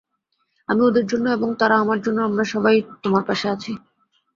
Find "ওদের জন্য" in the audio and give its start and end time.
0.83-1.25